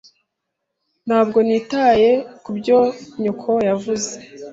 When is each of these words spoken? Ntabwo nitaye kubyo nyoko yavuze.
Ntabwo 1.07 1.37
nitaye 1.47 2.09
kubyo 2.43 2.77
nyoko 3.21 3.51
yavuze. 3.67 4.11